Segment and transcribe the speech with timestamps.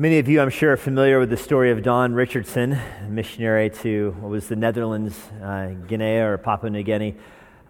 [0.00, 2.78] Many of you, I'm sure, are familiar with the story of Don Richardson,
[3.10, 7.14] missionary to what was the Netherlands, uh, Guinea, or Papua New Guinea,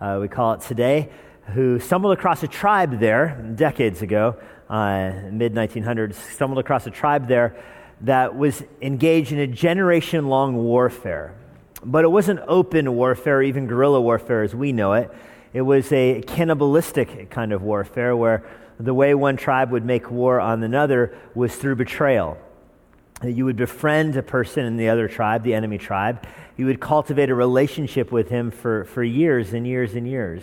[0.00, 1.08] uh, we call it today,
[1.54, 4.36] who stumbled across a tribe there decades ago,
[4.68, 7.56] uh, mid 1900s, stumbled across a tribe there
[8.02, 11.34] that was engaged in a generation long warfare.
[11.84, 15.10] But it wasn't open warfare, even guerrilla warfare as we know it.
[15.52, 18.44] It was a cannibalistic kind of warfare where
[18.80, 22.38] the way one tribe would make war on another was through betrayal.
[23.22, 26.26] You would befriend a person in the other tribe, the enemy tribe.
[26.56, 30.42] You would cultivate a relationship with him for, for years and years and years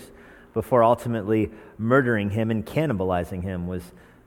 [0.53, 3.83] before ultimately murdering him and cannibalizing him was,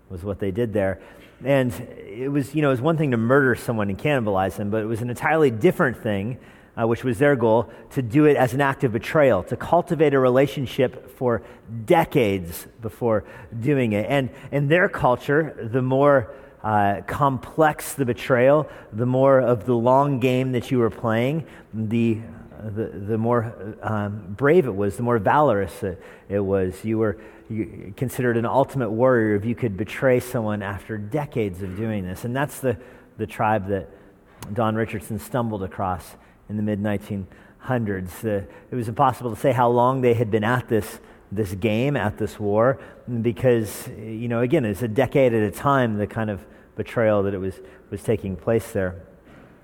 [0.09, 1.01] was what they did there.
[1.45, 4.71] And it was, you know, it was one thing to murder someone and cannibalize them,
[4.71, 6.39] but it was an entirely different thing
[6.77, 10.15] uh, which was their goal, to do it as an act of betrayal, to cultivate
[10.15, 11.43] a relationship for
[11.85, 13.25] decades before
[13.61, 14.07] doing it.
[14.09, 20.21] And in their culture, the more uh, complex the betrayal, the more of the long
[20.21, 22.21] game that you were playing, the
[22.63, 26.85] the, the more um, brave it was, the more valorous it, it was.
[26.85, 27.17] You were
[27.51, 32.25] you considered an ultimate warrior if you could betray someone after decades of doing this.
[32.25, 32.77] And that's the,
[33.19, 33.89] the tribe that
[34.53, 36.17] Don Richardson stumbled across
[36.51, 38.25] in the mid 1900s.
[38.25, 40.99] Uh, it was impossible to say how long they had been at this,
[41.33, 42.79] this game, at this war,
[43.23, 46.45] because, you know, again, it's a decade at a time, the kind of
[46.77, 47.55] betrayal that it was,
[47.91, 49.01] was taking place there.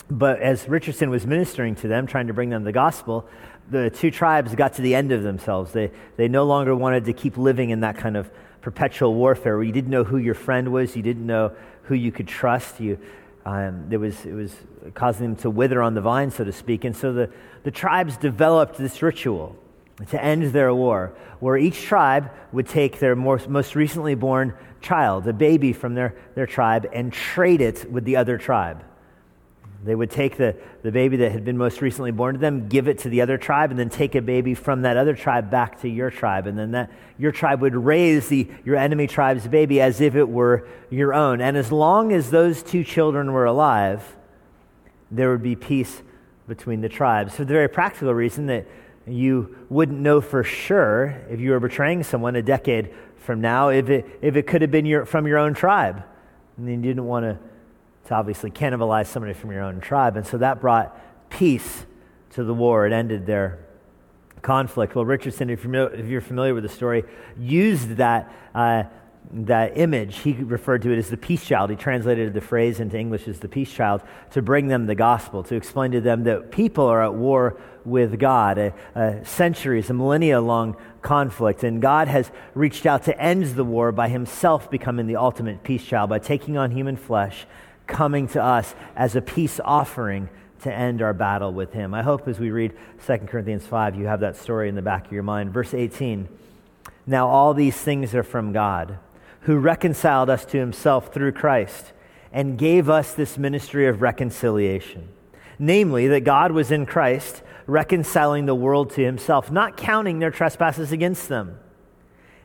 [0.09, 3.29] But as Richardson was ministering to them, trying to bring them the gospel,
[3.69, 5.73] the two tribes got to the end of themselves.
[5.73, 9.65] They, they no longer wanted to keep living in that kind of perpetual warfare where
[9.65, 12.79] you didn't know who your friend was, you didn't know who you could trust.
[12.79, 12.99] You,
[13.47, 14.53] um, it, was, it was
[14.95, 16.85] causing them to wither on the vine, so to speak.
[16.85, 17.31] And so the,
[17.63, 19.57] the tribes developed this ritual
[20.09, 25.29] to end their war, where each tribe would take their most, most recently born child,
[25.29, 28.83] a baby from their, their tribe, and trade it with the other tribe.
[29.87, 32.89] They would take the, the baby that had been most recently born to them, give
[32.89, 35.81] it to the other tribe, and then take a baby from that other tribe back
[35.83, 36.49] to your tribe.
[36.49, 40.29] And then that, your tribe would raise the, your enemy tribe's baby as if it
[40.29, 41.41] were your own.
[41.41, 44.17] And as long as those two children were alive,
[45.11, 46.03] there would be peace
[46.49, 47.37] between the tribes.
[47.37, 48.67] For the very practical reason that
[49.07, 53.89] you wouldn't know for sure if you were betraying someone a decade from now if
[53.89, 56.03] it, if it could have been your, from your own tribe.
[56.57, 57.39] And you didn't want to
[58.07, 60.17] to obviously cannibalize somebody from your own tribe.
[60.17, 60.99] And so that brought
[61.31, 61.87] peace
[62.31, 62.87] to the war.
[62.87, 63.59] It ended their
[64.43, 64.95] conflict.
[64.95, 67.05] Well, Richardson, if you're, familiar with the story,
[67.39, 68.85] used that, uh,
[69.33, 70.19] that image.
[70.19, 71.71] He referred to it as the peace child.
[71.71, 75.43] He translated the phrase into English as the peace child to bring them the gospel,
[75.45, 79.95] to explain to them that people are at war with God, a, a centuries, a
[79.95, 81.65] millennia long conflict.
[81.65, 85.85] And God has reached out to end the war by himself becoming the ultimate peace
[85.85, 87.47] child, by taking on human flesh
[87.87, 90.29] coming to us as a peace offering
[90.63, 91.95] to end our battle with him.
[91.95, 92.75] I hope as we read
[93.07, 95.53] 2 Corinthians 5, you have that story in the back of your mind.
[95.53, 96.29] Verse 18
[97.07, 98.99] Now all these things are from God,
[99.43, 101.93] who reconciled us to himself through Christ
[102.33, 105.09] and gave us this ministry of reconciliation.
[105.59, 110.93] Namely, that God was in Christ, reconciling the world to himself, not counting their trespasses
[110.93, 111.59] against them.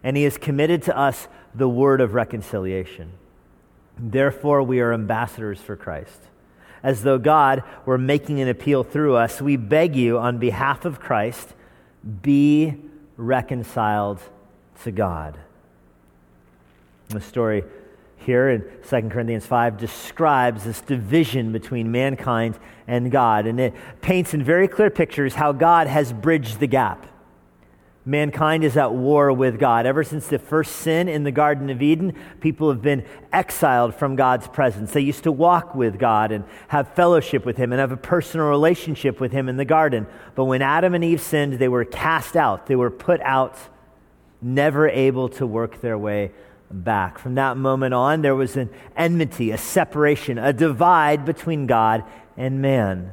[0.01, 3.11] And he has committed to us the word of reconciliation.
[4.01, 6.19] Therefore, we are ambassadors for Christ.
[6.81, 10.99] As though God were making an appeal through us, we beg you on behalf of
[10.99, 11.53] Christ,
[12.23, 12.75] be
[13.15, 14.19] reconciled
[14.83, 15.37] to God.
[17.09, 17.63] The story
[18.17, 22.57] here in 2 Corinthians 5 describes this division between mankind
[22.87, 27.05] and God, and it paints in very clear pictures how God has bridged the gap.
[28.03, 29.85] Mankind is at war with God.
[29.85, 34.15] Ever since the first sin in the Garden of Eden, people have been exiled from
[34.15, 34.91] God's presence.
[34.91, 38.47] They used to walk with God and have fellowship with Him and have a personal
[38.47, 40.07] relationship with Him in the garden.
[40.33, 43.55] But when Adam and Eve sinned, they were cast out, they were put out,
[44.41, 46.31] never able to work their way
[46.71, 47.19] back.
[47.19, 52.03] From that moment on, there was an enmity, a separation, a divide between God
[52.35, 53.11] and man.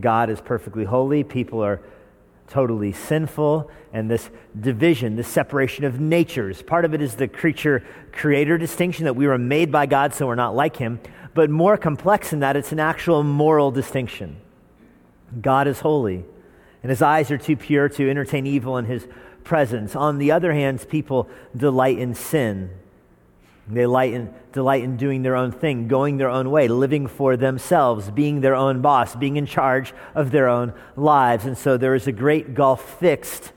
[0.00, 1.80] God is perfectly holy, people are
[2.48, 6.62] totally sinful, and this division, this separation of natures.
[6.62, 10.26] Part of it is the creature creator distinction that we were made by God, so
[10.26, 11.00] we're not like Him.
[11.34, 14.36] But more complex than that, it's an actual moral distinction.
[15.40, 16.24] God is holy,
[16.82, 19.06] and His eyes are too pure to entertain evil in His
[19.44, 19.96] presence.
[19.96, 22.70] On the other hand, people delight in sin
[23.68, 27.36] they delight in, delight in doing their own thing, going their own way, living for
[27.36, 31.44] themselves, being their own boss, being in charge of their own lives.
[31.44, 33.52] And so there is a great gulf fixed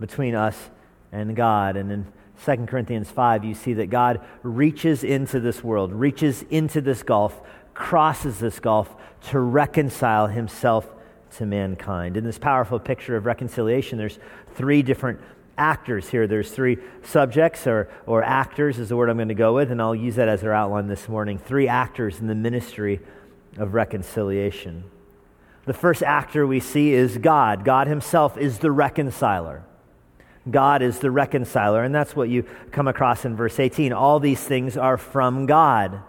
[0.00, 0.70] between us
[1.12, 1.76] and God.
[1.76, 2.06] And in
[2.44, 7.40] 2 Corinthians 5, you see that God reaches into this world, reaches into this gulf,
[7.72, 8.94] crosses this gulf
[9.30, 10.88] to reconcile himself
[11.36, 12.16] to mankind.
[12.16, 14.18] In this powerful picture of reconciliation, there's
[14.54, 15.20] three different
[15.56, 16.26] actors here.
[16.26, 19.80] There's three subjects, or, or actors is the word I'm going to go with, and
[19.80, 21.38] I'll use that as our outline this morning.
[21.38, 23.00] Three actors in the ministry
[23.56, 24.84] of reconciliation.
[25.64, 27.64] The first actor we see is God.
[27.64, 29.62] God Himself is the reconciler.
[30.50, 33.92] God is the reconciler, and that's what you come across in verse 18.
[33.92, 36.02] All these things are from God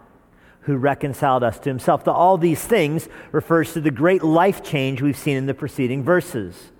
[0.61, 2.03] who reconciled us to himself.
[2.03, 6.03] The all these things refers to the great life change we've seen in the preceding
[6.03, 6.71] verses.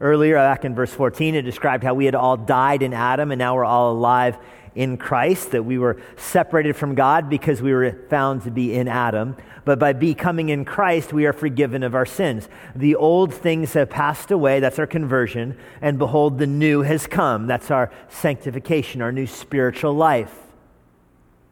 [0.00, 3.38] Earlier, back in verse 14, it described how we had all died in Adam and
[3.38, 4.36] now we're all alive
[4.74, 8.88] in Christ, that we were separated from God because we were found to be in
[8.88, 9.34] Adam.
[9.64, 12.48] But by becoming in Christ, we are forgiven of our sins.
[12.76, 17.46] The old things have passed away, that's our conversion, and behold, the new has come.
[17.46, 20.32] That's our sanctification, our new spiritual life.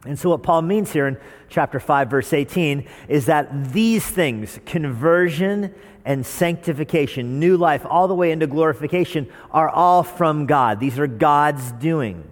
[0.04, 1.16] And so, what Paul means here in
[1.48, 5.74] chapter 5, verse 18, is that these things, conversion
[6.04, 10.80] and sanctification, new life, all the way into glorification, are all from God.
[10.80, 12.30] These are God's doing.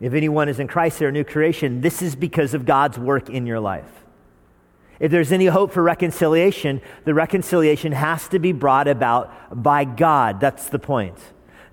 [0.00, 1.80] If anyone is in Christ, they're a new creation.
[1.80, 4.04] This is because of God's work in your life.
[4.98, 10.40] If there's any hope for reconciliation, the reconciliation has to be brought about by God.
[10.40, 11.18] That's the point.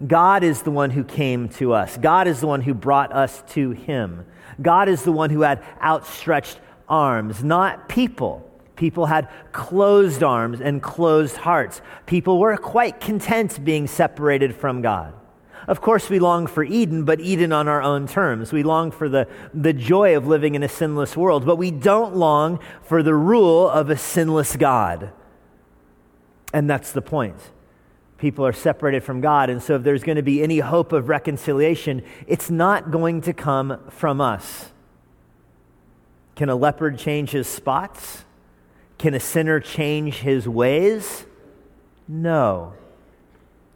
[0.05, 3.43] God is the one who came to us, God is the one who brought us
[3.49, 4.25] to Him.
[4.61, 8.49] God is the one who had outstretched arms, not people.
[8.75, 11.81] People had closed arms and closed hearts.
[12.05, 15.13] People were quite content being separated from God.
[15.67, 18.51] Of course, we long for Eden, but Eden on our own terms.
[18.51, 22.15] We long for the, the joy of living in a sinless world, but we don't
[22.15, 25.11] long for the rule of a sinless God.
[26.53, 27.37] And that's the point.
[28.17, 31.09] People are separated from God, and so if there's going to be any hope of
[31.09, 34.71] reconciliation, it's not going to come from us.
[36.35, 38.25] Can a leopard change his spots?
[39.03, 41.25] Can a sinner change his ways?
[42.07, 42.71] No.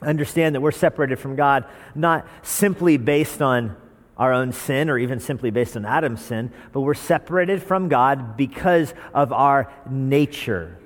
[0.01, 3.75] Understand that we're separated from God not simply based on
[4.15, 8.37] our own sin or even simply based on Adam's sin, but we're separated from God
[8.37, 10.79] because of our nature.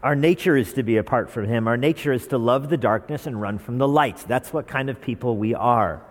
[0.00, 1.66] Our nature is to be apart from Him.
[1.66, 4.18] Our nature is to love the darkness and run from the light.
[4.28, 6.06] That's what kind of people we are.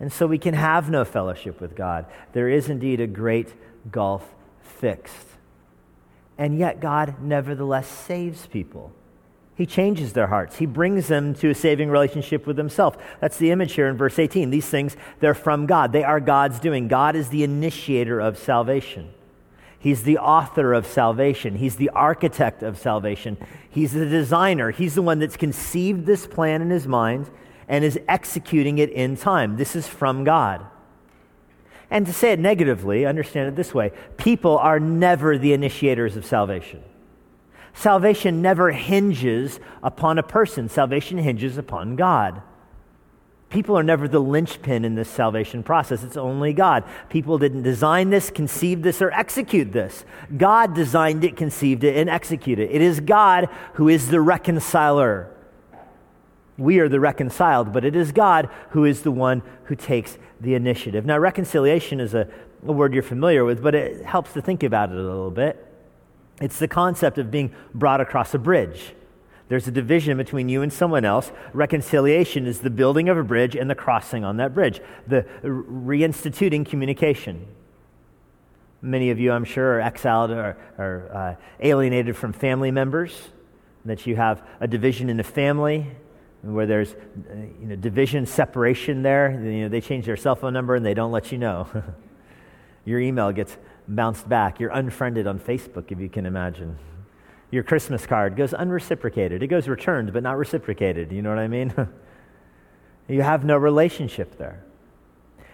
[0.00, 2.04] And so we can have no fellowship with God.
[2.34, 3.54] There is indeed a great
[3.90, 5.27] gulf fixed.
[6.38, 8.92] And yet, God nevertheless saves people.
[9.56, 10.58] He changes their hearts.
[10.58, 12.96] He brings them to a saving relationship with Himself.
[13.20, 14.50] That's the image here in verse 18.
[14.50, 15.92] These things, they're from God.
[15.92, 16.86] They are God's doing.
[16.86, 19.12] God is the initiator of salvation.
[19.80, 21.56] He's the author of salvation.
[21.56, 23.36] He's the architect of salvation.
[23.68, 24.70] He's the designer.
[24.70, 27.28] He's the one that's conceived this plan in his mind
[27.68, 29.56] and is executing it in time.
[29.56, 30.64] This is from God.
[31.90, 36.24] And to say it negatively, understand it this way people are never the initiators of
[36.24, 36.82] salvation.
[37.72, 42.42] Salvation never hinges upon a person, salvation hinges upon God.
[43.50, 46.04] People are never the linchpin in this salvation process.
[46.04, 46.84] It's only God.
[47.08, 50.04] People didn't design this, conceive this, or execute this.
[50.36, 52.74] God designed it, conceived it, and executed it.
[52.74, 55.30] It is God who is the reconciler.
[56.58, 60.54] We are the reconciled, but it is God who is the one who takes the
[60.54, 61.04] initiative.
[61.04, 62.28] Now, reconciliation is a,
[62.66, 65.64] a word you're familiar with, but it helps to think about it a little bit.
[66.40, 68.94] It's the concept of being brought across a bridge.
[69.48, 71.32] There's a division between you and someone else.
[71.52, 76.66] Reconciliation is the building of a bridge and the crossing on that bridge, the reinstituting
[76.66, 77.46] communication.
[78.82, 83.30] Many of you, I'm sure, are exiled or, or uh, alienated from family members,
[83.84, 85.86] that you have a division in the family
[86.42, 86.94] where there's
[87.60, 89.30] you know, division, separation there.
[89.32, 91.68] You know, they change their cell phone number and they don't let you know.
[92.84, 94.60] Your email gets bounced back.
[94.60, 96.78] You're unfriended on Facebook, if you can imagine.
[97.50, 99.42] Your Christmas card goes unreciprocated.
[99.42, 101.12] It goes returned, but not reciprocated.
[101.12, 101.72] You know what I mean?
[103.08, 104.62] you have no relationship there.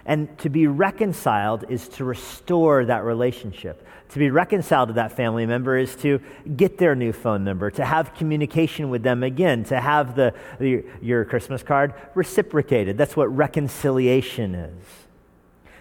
[0.06, 3.86] And to be reconciled is to restore that relationship.
[4.10, 6.20] To be reconciled to that family member is to
[6.56, 10.84] get their new phone number, to have communication with them again, to have the, the,
[11.00, 12.98] your Christmas card reciprocated.
[12.98, 14.84] That's what reconciliation is.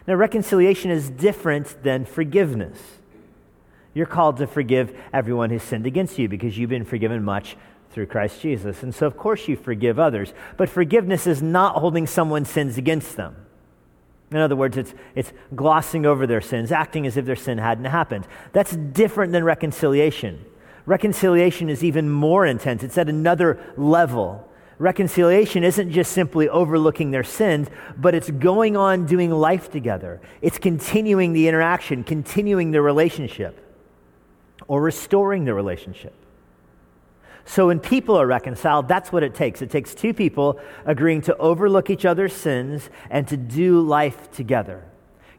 [0.08, 2.80] Now, reconciliation is different than forgiveness.
[3.94, 7.56] You're called to forgive everyone who's sinned against you because you've been forgiven much
[7.92, 8.84] through Christ Jesus.
[8.84, 10.34] And so, of course, you forgive others.
[10.58, 13.36] But forgiveness is not holding someone's sins against them.
[14.36, 17.86] In other words, it's, it's glossing over their sins, acting as if their sin hadn't
[17.86, 18.28] happened.
[18.52, 20.46] That's different than reconciliation.
[20.86, 24.50] Reconciliation is even more intense, it's at another level
[24.80, 30.20] Reconciliation isn't just simply overlooking their sins, but it's going on doing life together.
[30.42, 33.60] It's continuing the interaction, continuing the relationship,
[34.68, 36.14] or restoring the relationship.
[37.46, 39.62] So when people are reconciled, that's what it takes.
[39.62, 44.84] It takes two people agreeing to overlook each other's sins and to do life together.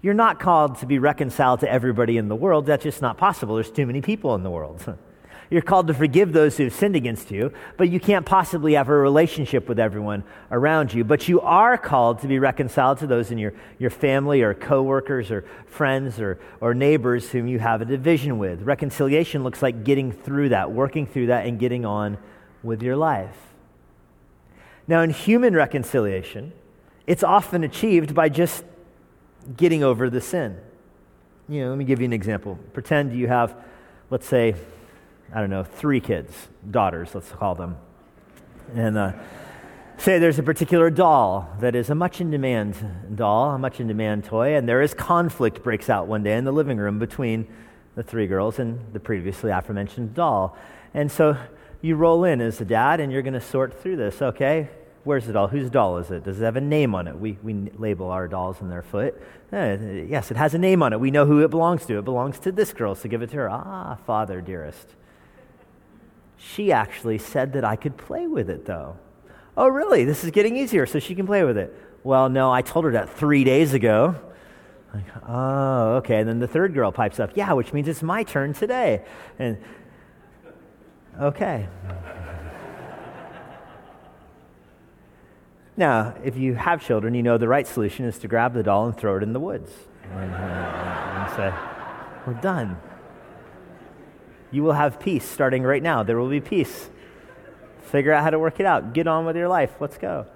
[0.02, 2.66] You're not called to be reconciled to everybody in the world.
[2.66, 3.54] That's just not possible.
[3.54, 4.84] There's too many people in the world.
[5.54, 8.88] You're called to forgive those who have sinned against you, but you can't possibly have
[8.88, 11.04] a relationship with everyone around you.
[11.04, 15.30] But you are called to be reconciled to those in your, your family or coworkers
[15.30, 18.62] or friends or, or neighbors whom you have a division with.
[18.62, 22.18] Reconciliation looks like getting through that, working through that, and getting on
[22.64, 23.36] with your life.
[24.88, 26.52] Now, in human reconciliation,
[27.06, 28.64] it's often achieved by just
[29.56, 30.58] getting over the sin.
[31.48, 32.58] You know, let me give you an example.
[32.72, 33.54] Pretend you have,
[34.10, 34.56] let's say,
[35.32, 36.32] I don't know, three kids,
[36.70, 37.76] daughters, let's call them.
[38.74, 39.12] And uh,
[39.98, 42.76] say there's a particular doll that is a much in demand
[43.14, 46.44] doll, a much in demand toy, and there is conflict breaks out one day in
[46.44, 47.46] the living room between
[47.94, 50.56] the three girls and the previously aforementioned doll.
[50.94, 51.36] And so
[51.80, 54.20] you roll in as a dad and you're going to sort through this.
[54.20, 54.68] Okay,
[55.04, 55.48] where's the doll?
[55.48, 56.24] Whose doll is it?
[56.24, 57.18] Does it have a name on it?
[57.18, 59.20] We, we label our dolls in their foot.
[59.52, 59.76] Uh,
[60.08, 60.98] yes, it has a name on it.
[60.98, 61.98] We know who it belongs to.
[61.98, 63.50] It belongs to this girl, so give it to her.
[63.50, 64.88] Ah, father, dearest.
[66.36, 68.96] She actually said that I could play with it, though.
[69.56, 70.04] Oh, really?
[70.04, 71.72] This is getting easier, so she can play with it.
[72.02, 74.16] Well, no, I told her that three days ago.
[74.92, 76.18] Like, oh, okay.
[76.20, 79.02] And then the third girl pipes up, yeah, which means it's my turn today.
[79.38, 79.58] And
[81.20, 81.66] okay.
[85.76, 88.86] now, if you have children, you know the right solution is to grab the doll
[88.86, 89.72] and throw it in the woods
[90.12, 91.52] and, and say,
[92.26, 92.76] we're done.
[94.54, 96.04] You will have peace starting right now.
[96.04, 96.88] There will be peace.
[97.82, 98.92] Figure out how to work it out.
[98.92, 99.72] Get on with your life.
[99.80, 100.26] Let's go.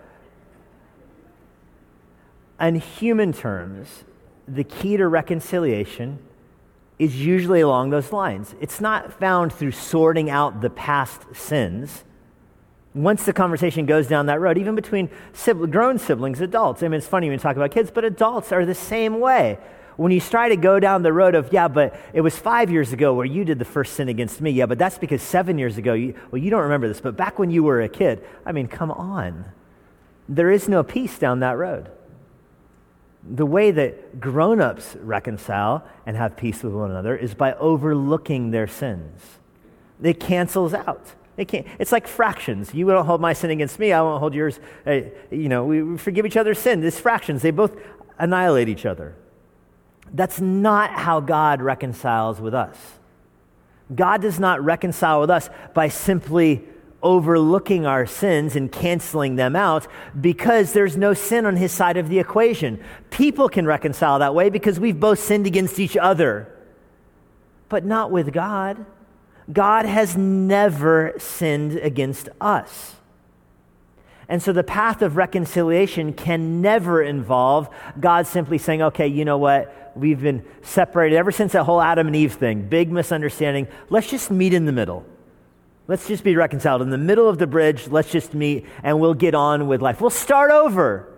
[2.61, 4.03] In human terms,
[4.49, 6.19] the key to reconciliation
[6.99, 8.57] is usually along those lines.
[8.61, 12.03] It's not found through sorting out the past sins.
[12.97, 16.99] Once the conversation goes down that road, even between sibling, grown siblings, adults, I mean,
[16.99, 19.59] it's funny when you talk about kids, but adults are the same way
[19.99, 22.93] when you try to go down the road of, yeah, but it was five years
[22.93, 24.53] ago where you did the first sin against me.
[24.53, 27.37] Yeah, but that's because seven years ago, you, well, you don't remember this, but back
[27.37, 29.45] when you were a kid, I mean, come on.
[30.29, 31.91] There is no peace down that road.
[33.29, 38.53] The way that grown ups reconcile and have peace with one another is by overlooking
[38.53, 39.21] their sins.
[40.01, 41.13] It cancels out.
[41.37, 42.73] It can't, it's like fractions.
[42.73, 44.61] You don't hold my sin against me, I won't hold yours.
[44.87, 45.01] Uh,
[45.33, 46.83] you know, we forgive each other's sin.
[46.83, 47.73] These fractions, they both
[48.17, 49.17] annihilate each other.
[50.13, 52.77] That's not how God reconciles with us.
[53.95, 56.65] God does not reconcile with us by simply
[57.03, 59.87] overlooking our sins and canceling them out
[60.21, 62.83] because there's no sin on his side of the equation.
[63.11, 66.53] People can reconcile that way because we've both sinned against each other,
[67.69, 68.85] but not with God.
[69.51, 72.97] God has never sinned against us.
[74.29, 79.39] And so the path of reconciliation can never involve God simply saying, okay, you know
[79.39, 79.88] what?
[79.99, 83.67] We've been separated ever since that whole Adam and Eve thing, big misunderstanding.
[83.91, 85.05] Let's just meet in the middle.
[85.89, 86.83] Let's just be reconciled.
[86.83, 90.01] In the middle of the bridge, let's just meet and we'll get on with life.
[90.01, 91.09] We'll start over.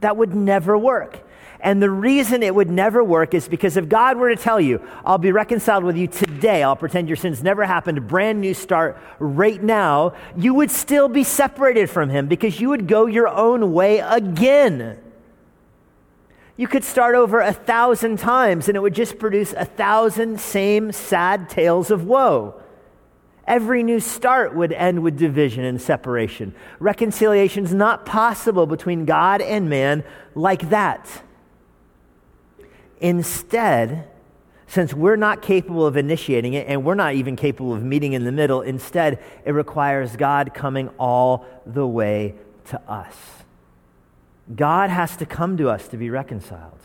[0.00, 1.26] That would never work.
[1.62, 4.80] And the reason it would never work is because if God were to tell you,
[5.04, 8.98] I'll be reconciled with you today, I'll pretend your sins never happened, brand new start
[9.18, 13.74] right now, you would still be separated from Him because you would go your own
[13.74, 14.98] way again.
[16.60, 20.92] You could start over a thousand times and it would just produce a thousand same
[20.92, 22.60] sad tales of woe.
[23.46, 26.54] Every new start would end with division and separation.
[26.78, 31.22] Reconciliation is not possible between God and man like that.
[33.00, 34.06] Instead,
[34.66, 38.24] since we're not capable of initiating it and we're not even capable of meeting in
[38.24, 42.34] the middle, instead, it requires God coming all the way
[42.66, 43.39] to us.
[44.54, 46.78] God has to come to us to be reconciled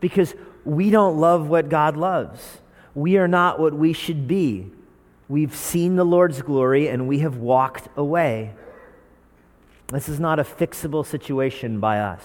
[0.00, 2.58] because we don't love what God loves.
[2.94, 4.70] We are not what we should be.
[5.28, 8.54] We've seen the Lord's glory and we have walked away.
[9.88, 12.22] This is not a fixable situation by us.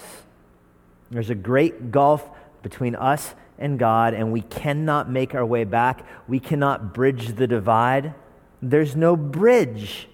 [1.10, 2.28] There's a great gulf
[2.62, 6.04] between us and God, and we cannot make our way back.
[6.26, 8.14] We cannot bridge the divide.
[8.60, 10.08] There's no bridge.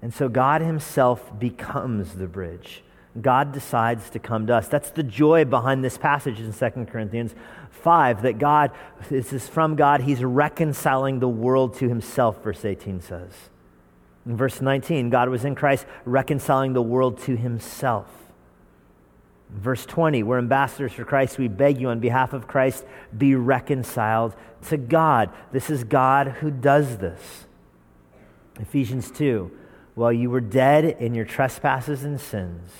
[0.00, 2.82] And so God Himself becomes the bridge.
[3.20, 4.68] God decides to come to us.
[4.68, 7.34] That's the joy behind this passage in 2 Corinthians
[7.70, 8.70] 5 that God,
[9.08, 13.32] this is from God, He's reconciling the world to Himself, verse 18 says.
[14.28, 18.06] In verse 19, God was in Christ reconciling the world to himself.
[19.50, 21.38] In verse 20, we're ambassadors for Christ.
[21.38, 22.84] We beg you on behalf of Christ,
[23.16, 24.34] be reconciled
[24.68, 25.30] to God.
[25.50, 27.46] This is God who does this.
[28.60, 29.50] Ephesians 2,
[29.98, 32.70] while you were dead in your trespasses and sins,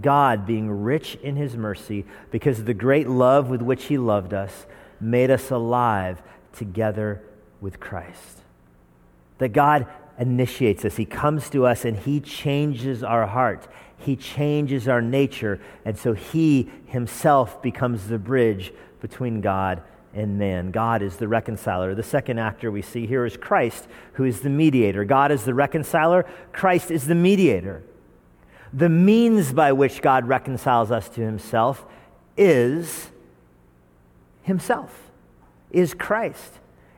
[0.00, 4.32] God, being rich in his mercy, because of the great love with which he loved
[4.32, 4.64] us,
[4.98, 6.22] made us alive
[6.54, 7.22] together
[7.60, 8.40] with Christ.
[9.38, 9.86] That God
[10.18, 13.68] initiates us, he comes to us, and he changes our heart.
[13.98, 19.82] He changes our nature, and so he himself becomes the bridge between God
[20.16, 20.70] and man.
[20.70, 21.94] God is the reconciler.
[21.94, 25.04] The second actor we see here is Christ, who is the mediator.
[25.04, 27.84] God is the reconciler, Christ is the mediator.
[28.72, 31.84] The means by which God reconciles us to himself
[32.36, 33.10] is
[34.42, 35.10] himself,
[35.70, 36.54] is Christ,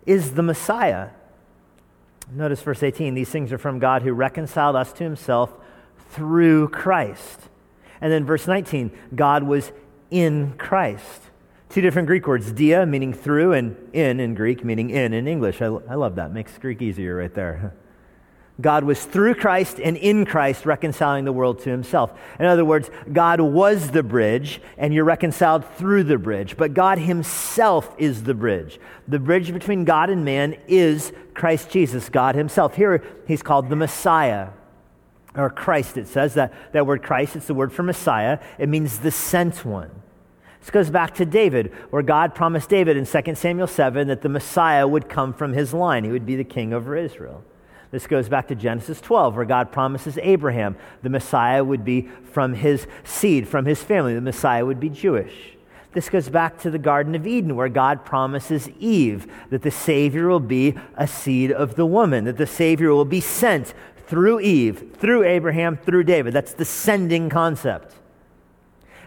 [0.07, 1.11] is the Messiah.
[2.31, 5.53] Notice verse 18 these things are from God who reconciled us to himself
[6.11, 7.41] through Christ.
[8.01, 9.73] And then verse 19 God was
[10.11, 11.28] in Christ.
[11.69, 15.61] Two different Greek words, dia meaning through, and in in Greek meaning in in English.
[15.61, 16.33] I, I love that.
[16.33, 17.75] Makes Greek easier right there.
[18.61, 22.13] God was through Christ and in Christ reconciling the world to himself.
[22.41, 26.99] In other words, God was the bridge and you're reconciled through the bridge, but God
[26.99, 28.81] himself is the bridge.
[29.07, 32.75] The bridge between God and man is Christ Jesus, God himself.
[32.75, 34.49] Here he's called the Messiah
[35.37, 36.35] or Christ, it says.
[36.35, 38.41] That, that word Christ, it's the word for Messiah.
[38.59, 39.91] It means the sent one.
[40.61, 44.29] This goes back to David, where God promised David in 2 Samuel 7 that the
[44.29, 46.05] Messiah would come from his line.
[46.05, 47.45] He would be the king over Israel.
[47.91, 52.55] This goes back to Genesis 12, where God promises Abraham the Messiah would be from
[52.55, 54.15] his seed, from his family.
[54.15, 55.55] The Messiah would be Jewish.
[55.93, 60.29] This goes back to the Garden of Eden, where God promises Eve that the Savior
[60.29, 63.73] will be a seed of the woman, that the Savior will be sent
[64.07, 66.35] through Eve, through Abraham, through David.
[66.35, 67.95] That's the sending concept.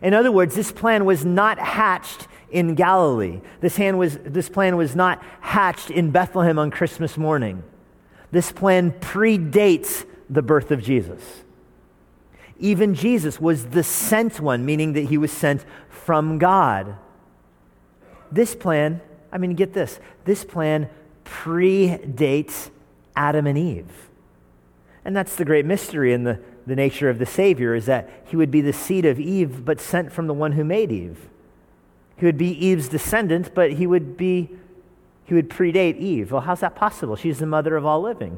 [0.02, 3.40] In other words, this plan was not hatched in Galilee.
[3.60, 7.64] This, was, this plan was not hatched in Bethlehem on Christmas morning.
[8.32, 11.44] This plan predates the birth of Jesus.
[12.60, 16.96] Even Jesus was the sent one, meaning that he was sent from God.
[18.32, 20.90] This plan, I mean, get this, this plan
[21.26, 22.70] predates
[23.16, 24.10] Adam and Eve.
[25.04, 28.36] And that's the great mystery in the, the nature of the Savior is that he
[28.36, 31.30] would be the seed of Eve, but sent from the one who made Eve.
[32.18, 34.50] He would be Eve's descendant, but he would be
[35.26, 36.32] he would predate Eve.
[36.32, 37.16] Well, how's that possible?
[37.16, 38.38] She's the mother of all living.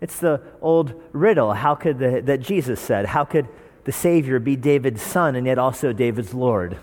[0.00, 3.46] It's the old riddle how could the, that Jesus said, how could
[3.84, 6.78] the Savior be David's son and yet also David's Lord?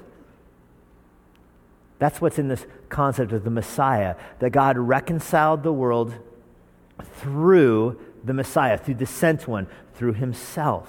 [2.00, 6.14] That's what's in this concept of the Messiah, that God reconciled the world
[7.20, 10.88] through the Messiah, through the sent one, through himself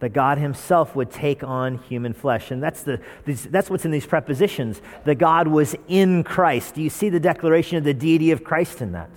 [0.00, 2.50] that God Himself would take on human flesh.
[2.50, 6.74] And that's, the, that's what's in these prepositions that God was in Christ.
[6.74, 9.10] Do you see the declaration of the deity of Christ in that?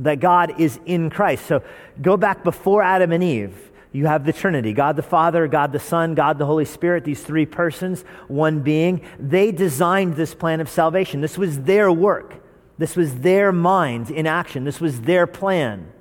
[0.00, 1.46] That God is in Christ.
[1.46, 1.62] So
[2.02, 3.56] go back before Adam and Eve.
[3.92, 7.22] You have the Trinity God the Father, God the Son, God the Holy Spirit, these
[7.22, 9.00] three persons, one being.
[9.18, 11.22] They designed this plan of salvation.
[11.22, 12.34] This was their work,
[12.76, 15.92] this was their mind in action, this was their plan.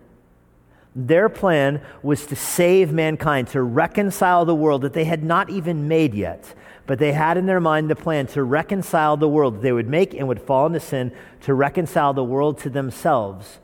[0.96, 5.90] Their plan was to save mankind, to reconcile the world that they had not even
[5.90, 6.54] made yet.
[6.88, 9.90] But they had in their mind the plan to reconcile the world that they would
[9.90, 13.60] make and would fall into sin, to reconcile the world to themselves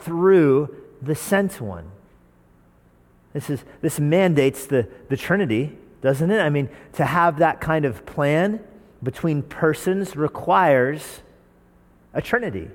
[0.00, 1.90] through the sent one.
[3.32, 6.40] This, is, this mandates the, the Trinity, doesn't it?
[6.40, 8.60] I mean, to have that kind of plan
[9.02, 11.20] between persons requires
[12.12, 12.68] a Trinity.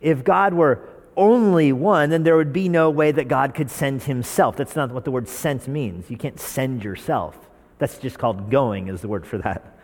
[0.00, 0.80] If God were
[1.16, 4.56] only one, then there would be no way that God could send himself.
[4.56, 6.10] That's not what the word sent means.
[6.10, 7.38] You can't send yourself.
[7.78, 9.76] That's just called going, is the word for that.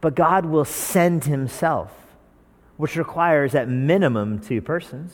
[0.00, 1.92] But God will send himself,
[2.76, 5.12] which requires at minimum two persons.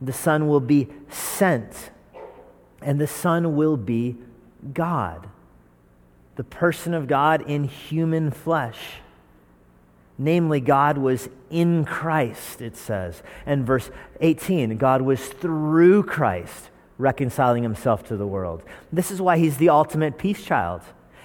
[0.00, 1.90] The Son will be sent,
[2.80, 4.16] and the Son will be
[4.72, 5.28] God,
[6.36, 8.78] the person of God in human flesh.
[10.18, 13.22] Namely, God was in Christ, it says.
[13.46, 18.62] And verse 18, God was through Christ reconciling himself to the world.
[18.92, 20.82] This is why he's the ultimate peace child.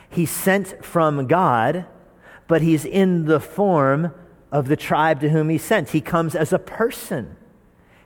[0.09, 1.87] He's sent from God,
[2.47, 4.13] but he's in the form
[4.51, 5.89] of the tribe to whom he's sent.
[5.89, 7.35] He comes as a person.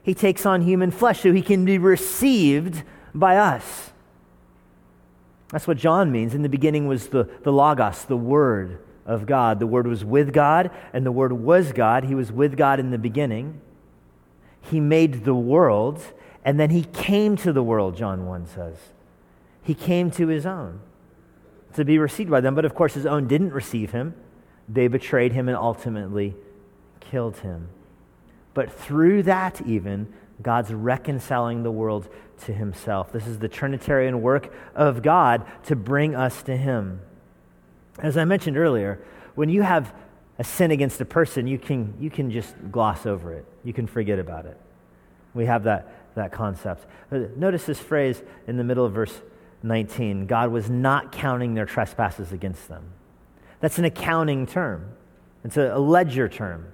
[0.02, 2.82] He takes on human flesh so he can be received
[3.14, 3.90] by us.
[5.50, 6.34] That's what John means.
[6.34, 9.58] In the beginning was the, the Logos, the Word of God.
[9.58, 12.04] The Word was with God, and the Word was God.
[12.04, 13.60] He was with God in the beginning.
[14.60, 16.00] He made the world,
[16.44, 18.76] and then he came to the world, John 1 says.
[19.62, 20.80] He came to his own
[21.74, 24.14] to be received by them, but of course his own didn't receive him.
[24.68, 26.34] They betrayed him and ultimately
[27.00, 27.68] killed him.
[28.52, 32.08] But through that, even, God's reconciling the world
[32.44, 33.12] to himself.
[33.12, 37.00] This is the Trinitarian work of God to bring us to him.
[37.98, 39.00] As I mentioned earlier,
[39.34, 39.92] when you have
[40.38, 43.44] a sin against a person, you can, you can just gloss over it.
[43.64, 44.58] You can forget about it.
[45.34, 46.86] We have that, that concept.
[47.10, 49.20] Uh, notice this phrase in the middle of verse
[49.62, 52.92] 19 God was not counting their trespasses against them.
[53.60, 54.92] That's an accounting term,
[55.44, 56.66] it's a, a ledger term.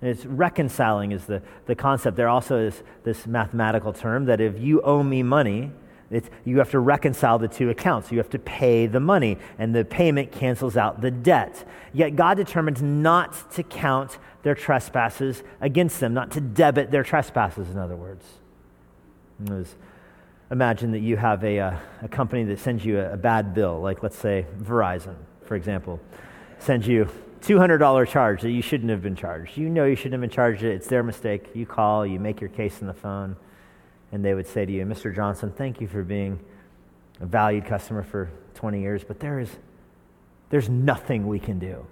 [0.00, 2.16] It's reconciling is the, the concept.
[2.16, 5.72] There also is this mathematical term that if you owe me money,
[6.10, 8.10] it's, you have to reconcile the two accounts.
[8.10, 11.68] You have to pay the money, and the payment cancels out the debt.
[11.92, 17.70] Yet God determines not to count their trespasses against them, not to debit their trespasses,
[17.70, 18.24] in other words.
[19.40, 19.76] Was,
[20.50, 23.80] imagine that you have a, uh, a, company that sends you a, a bad bill,
[23.80, 26.00] like let's say Verizon, for example,
[26.58, 27.08] sends you
[27.42, 29.56] $200 charge that you shouldn't have been charged.
[29.56, 30.74] You know you shouldn't have been charged it.
[30.74, 31.50] It's their mistake.
[31.54, 33.36] You call, you make your case on the phone,
[34.12, 35.14] and they would say to you, Mr.
[35.14, 36.40] Johnson, thank you for being
[37.20, 39.50] a valued customer for 20 years, but there is,
[40.50, 41.86] there's nothing we can do.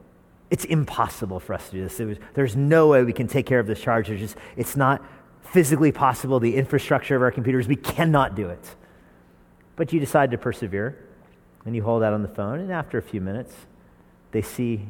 [0.50, 1.98] It's impossible for us to do this.
[1.98, 4.09] Was, there's no way we can take care of this charge.
[4.11, 5.05] It's, just, it's not
[5.42, 6.40] physically possible.
[6.40, 8.74] The infrastructure of our computers, we cannot do it.
[9.74, 10.96] But you decide to persevere,
[11.64, 13.55] and you hold out on the phone, and after a few minutes,
[14.31, 14.87] they see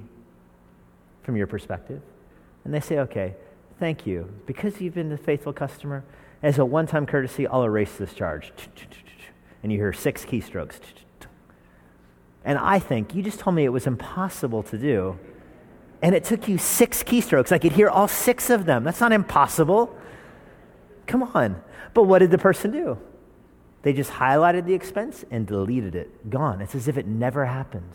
[1.23, 2.03] from your perspective.
[2.65, 3.35] And they say, okay,
[3.81, 4.33] thank you.
[4.47, 6.05] Because you've been a faithful customer,
[6.42, 8.53] as a one time courtesy, I'll erase this charge.
[9.62, 10.79] And you hear six keystrokes.
[12.44, 15.18] And I think you just told me it was impossible to do.
[16.03, 17.51] And it took you six keystrokes.
[17.51, 18.85] I could hear all six of them.
[18.85, 19.96] That's not impossible.
[21.07, 21.61] Come on.
[21.94, 22.99] But what did the person do?
[23.83, 26.31] They just highlighted the expense and deleted it.
[26.31, 26.61] Gone.
[26.61, 27.92] It's as if it never happened.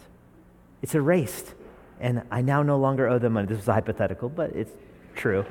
[0.82, 1.54] It's erased
[2.02, 3.48] and I now no longer owe them money.
[3.48, 4.72] This was a hypothetical, but it's
[5.16, 5.46] true.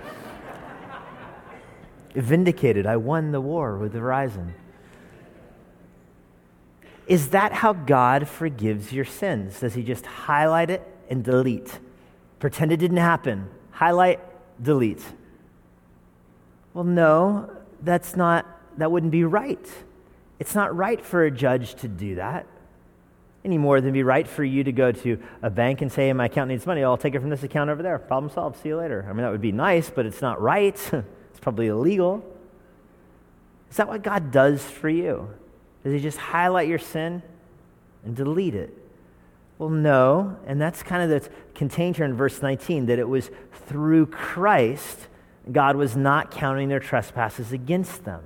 [2.15, 4.53] Vindicated, I won the war with Verizon.
[7.07, 9.61] Is that how God forgives your sins?
[9.61, 11.79] Does He just highlight it and delete?
[12.39, 13.49] Pretend it didn't happen.
[13.73, 14.21] Highlight,
[14.63, 15.03] delete.
[16.73, 17.51] Well, no,
[17.83, 18.47] that's not,
[18.79, 19.67] that wouldn't be right.
[20.39, 22.47] It's not right for a judge to do that
[23.45, 26.13] any more than be right for you to go to a bank and say, hey,
[26.13, 26.85] my account needs money.
[26.85, 27.99] I'll take it from this account over there.
[27.99, 28.61] Problem solved.
[28.63, 29.07] See you later.
[29.09, 30.79] I mean, that would be nice, but it's not right.
[31.41, 32.25] probably illegal.
[33.71, 35.31] Is that what God does for you?
[35.85, 37.23] Does He just highlight your sin
[38.05, 38.77] and delete it?
[39.59, 40.37] Well, no.
[40.47, 43.31] And that's kind of the contained here in verse 19 that it was
[43.67, 45.09] through Christ
[45.51, 48.23] God was not counting their trespasses against them.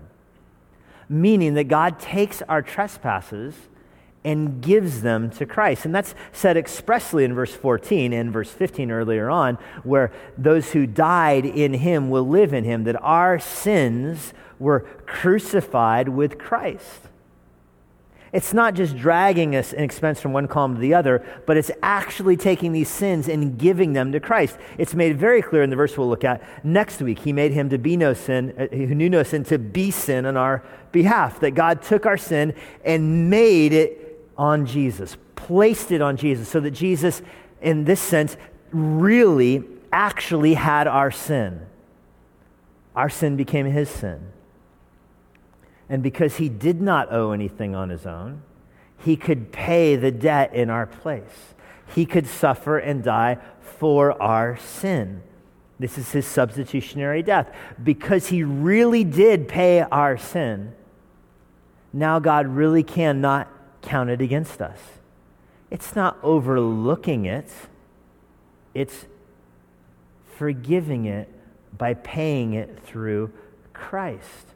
[1.08, 3.54] Meaning that God takes our trespasses
[4.24, 5.84] and gives them to Christ.
[5.84, 10.86] And that's said expressly in verse 14 and verse 15 earlier on, where those who
[10.86, 17.00] died in him will live in him, that our sins were crucified with Christ.
[18.34, 21.70] It's not just dragging us an expense from one column to the other, but it's
[21.84, 24.58] actually taking these sins and giving them to Christ.
[24.76, 27.20] It's made very clear in the verse we'll look at next week.
[27.20, 30.26] He made him to be no sin, uh, who knew no sin, to be sin
[30.26, 31.38] on our behalf.
[31.38, 34.03] That God took our sin and made it
[34.36, 37.22] on Jesus, placed it on Jesus, so that Jesus,
[37.60, 38.36] in this sense,
[38.72, 41.66] really actually had our sin.
[42.96, 44.28] Our sin became his sin.
[45.88, 48.42] And because he did not owe anything on his own,
[48.98, 51.54] he could pay the debt in our place.
[51.94, 55.22] He could suffer and die for our sin.
[55.78, 57.54] This is his substitutionary death.
[57.82, 60.72] Because he really did pay our sin,
[61.92, 63.48] now God really cannot
[63.84, 64.78] counted against us.
[65.70, 67.50] It's not overlooking it,
[68.74, 69.06] it's
[70.36, 71.28] forgiving it
[71.76, 73.32] by paying it through
[73.72, 74.46] Christ.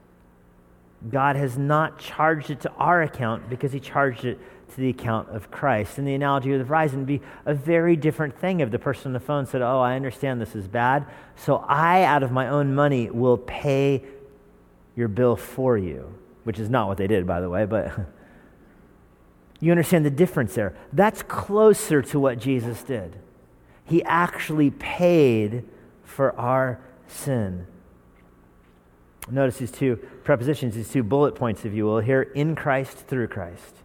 [1.10, 4.38] God has not charged it to our account because he charged it
[4.70, 5.98] to the account of Christ.
[5.98, 9.12] And the analogy with Verizon would be a very different thing if the person on
[9.12, 12.74] the phone said, Oh, I understand this is bad, so I, out of my own
[12.74, 14.02] money, will pay
[14.96, 16.12] your bill for you,
[16.42, 17.92] which is not what they did, by the way, but
[19.60, 20.74] You understand the difference there?
[20.92, 23.16] That's closer to what Jesus did.
[23.84, 25.64] He actually paid
[26.04, 27.66] for our sin.
[29.30, 33.28] Notice these two prepositions, these two bullet points, if you will, here in Christ, through
[33.28, 33.76] Christ.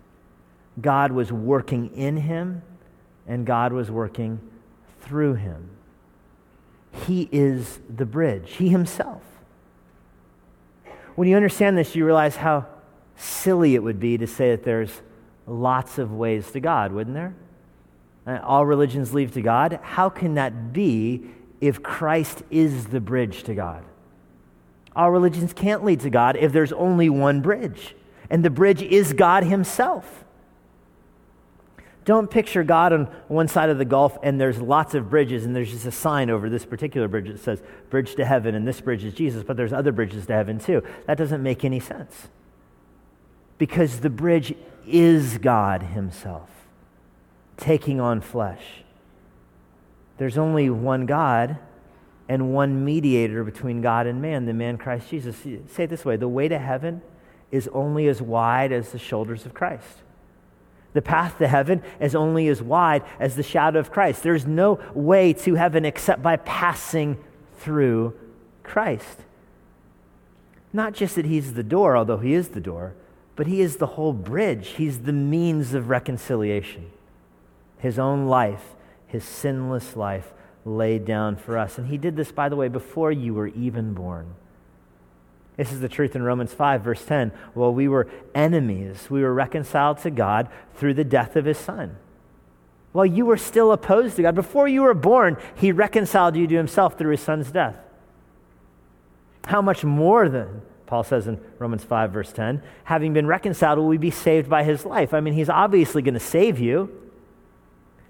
[0.79, 2.61] God was working in him,
[3.27, 4.39] and God was working
[5.01, 5.69] through him.
[7.07, 9.23] He is the bridge, He Himself.
[11.15, 12.67] when you understand this, you realize how
[13.15, 15.01] silly it would be to say that there's
[15.47, 17.35] lots of ways to God, wouldn't there?
[18.25, 19.79] Uh, all religions lead to God.
[19.81, 21.25] How can that be
[21.59, 23.83] if Christ is the bridge to God?
[24.95, 27.95] All religions can't lead to God if there's only one bridge,
[28.29, 30.23] and the bridge is God Himself.
[32.05, 35.55] Don't picture God on one side of the gulf and there's lots of bridges and
[35.55, 38.81] there's just a sign over this particular bridge that says bridge to heaven and this
[38.81, 40.83] bridge is Jesus, but there's other bridges to heaven too.
[41.07, 42.27] That doesn't make any sense.
[43.57, 44.53] Because the bridge
[44.87, 46.49] is God Himself
[47.57, 48.83] taking on flesh.
[50.17, 51.57] There's only one God
[52.29, 55.37] and one mediator between God and man, the man Christ Jesus.
[55.37, 57.01] Say it this way the way to heaven
[57.51, 60.01] is only as wide as the shoulders of Christ.
[60.93, 64.23] The path to heaven is only as wide as the shadow of Christ.
[64.23, 67.17] There's no way to heaven except by passing
[67.57, 68.13] through
[68.61, 69.21] Christ.
[70.71, 72.95] Not just that he's the door, although he is the door,
[73.35, 74.69] but he is the whole bridge.
[74.69, 76.91] He's the means of reconciliation.
[77.77, 78.75] His own life,
[79.07, 80.31] his sinless life,
[80.65, 81.77] laid down for us.
[81.77, 84.35] And he did this, by the way, before you were even born.
[85.57, 87.31] This is the truth in Romans 5, verse 10.
[87.53, 89.09] Well, we were enemies.
[89.09, 91.97] We were reconciled to God through the death of his son.
[92.91, 96.55] While you were still opposed to God, before you were born, he reconciled you to
[96.55, 97.75] himself through his son's death.
[99.45, 100.61] How much more then,
[100.93, 104.63] Paul says in Romans 5, verse 10, having been reconciled, will we be saved by
[104.63, 105.11] his life?
[105.11, 106.87] I mean, he's obviously going to save you.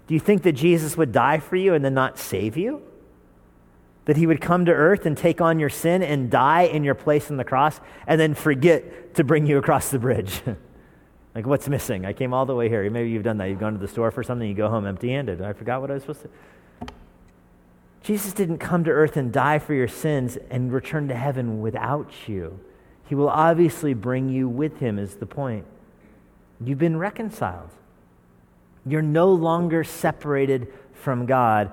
[0.06, 2.82] Do you think that Jesus would die for you and then not save you?
[4.04, 6.94] that he would come to earth and take on your sin and die in your
[6.94, 10.42] place on the cross and then forget to bring you across the bridge.
[11.34, 12.04] like, what's missing?
[12.04, 12.90] I came all the way here.
[12.90, 13.46] Maybe you've done that.
[13.46, 15.40] You've gone to the store for something, you go home empty handed.
[15.40, 16.28] I forgot what I was supposed to.
[18.02, 22.12] Jesus didn't come to earth and die for your sins and return to heaven without
[22.28, 22.60] you.
[23.06, 25.66] He will obviously bring you with him, is the point.
[26.60, 27.70] You've been reconciled.
[28.86, 31.72] You're no longer separated from God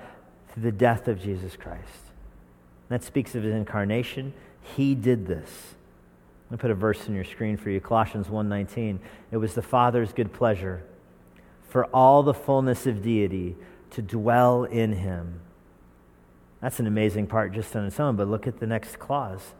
[0.49, 2.11] through the death of Jesus Christ.
[2.89, 4.33] That speaks of his incarnation.
[4.75, 5.75] He did this.
[6.49, 8.99] Me put a verse in your screen for you Colossians 1:19.
[9.31, 10.83] It was the Father's good pleasure
[11.69, 13.55] for all the fullness of deity
[13.91, 15.39] to dwell in him.
[16.59, 19.53] That's an amazing part just on its own, but look at the next clause.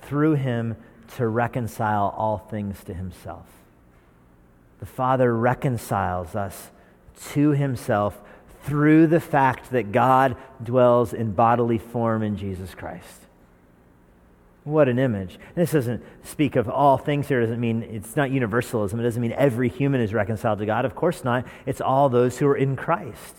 [0.00, 0.76] Through him
[1.16, 3.46] to reconcile all things to himself.
[4.80, 6.70] The Father reconciles us
[7.30, 8.18] to himself
[8.62, 13.22] through the fact that God dwells in bodily form in Jesus Christ.
[14.64, 15.38] What an image.
[15.54, 17.40] This doesn't speak of all things here.
[17.40, 19.00] It doesn't mean it's not universalism.
[19.00, 20.84] It doesn't mean every human is reconciled to God.
[20.84, 21.46] Of course not.
[21.64, 23.36] It's all those who are in Christ.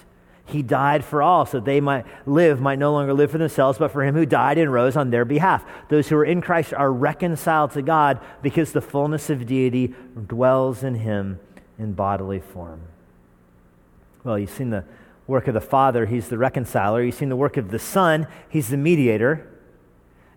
[0.49, 3.91] He died for all, so they might live, might no longer live for themselves, but
[3.91, 5.63] for him who died and rose on their behalf.
[5.89, 9.93] Those who are in Christ are reconciled to God because the fullness of deity
[10.27, 11.39] dwells in him
[11.77, 12.81] in bodily form.
[14.23, 14.85] Well, you've seen the
[15.27, 17.03] work of the Father, he's the reconciler.
[17.03, 19.47] You've seen the work of the Son, he's the mediator.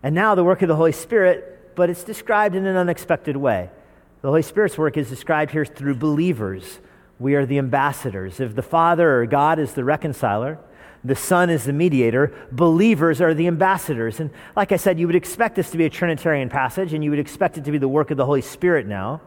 [0.03, 3.69] And now the work of the Holy Spirit, but it's described in an unexpected way.
[4.21, 6.79] The Holy Spirit's work is described here through believers.
[7.19, 8.39] We are the ambassadors.
[8.39, 10.59] If the Father or God is the reconciler,
[11.03, 14.19] the Son is the mediator, believers are the ambassadors.
[14.19, 17.09] And like I said, you would expect this to be a Trinitarian passage, and you
[17.09, 19.21] would expect it to be the work of the Holy Spirit now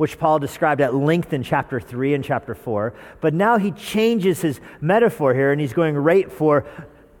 [0.00, 2.94] which Paul described at length in chapter 3 and chapter 4.
[3.20, 6.64] But now he changes his metaphor here and he's going right for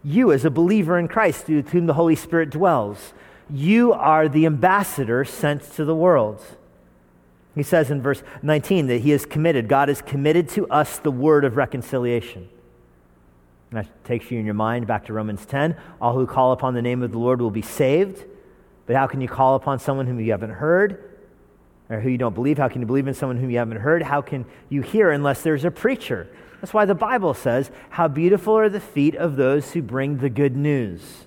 [0.02, 3.12] you as a believer in Christ, through whom the Holy Spirit dwells.
[3.50, 6.42] You are the ambassador sent to the world.
[7.60, 11.10] He says in verse 19 that he is committed, God has committed to us the
[11.10, 12.48] word of reconciliation.
[13.70, 15.76] And that takes you in your mind back to Romans 10.
[16.00, 18.24] All who call upon the name of the Lord will be saved.
[18.86, 21.18] But how can you call upon someone whom you haven't heard?
[21.90, 22.56] or who you don't believe?
[22.56, 24.04] How can you believe in someone whom you haven't heard?
[24.04, 26.28] How can you hear unless there's a preacher?
[26.62, 30.30] That's why the Bible says, How beautiful are the feet of those who bring the
[30.30, 31.26] good news.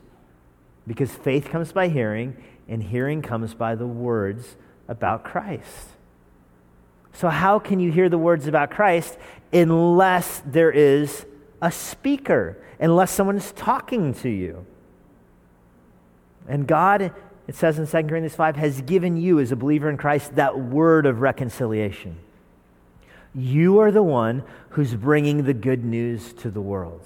[0.88, 4.56] Because faith comes by hearing, and hearing comes by the words
[4.88, 5.89] about Christ.
[7.13, 9.17] So, how can you hear the words about Christ
[9.52, 11.26] unless there is
[11.62, 14.65] a speaker, unless someone is talking to you?
[16.47, 17.13] And God
[17.47, 20.58] it says in 2 Corinthians 5, has given you as a believer in Christ that
[20.58, 22.17] word of reconciliation.
[23.36, 27.02] You are the one who's bringing the good news to the world.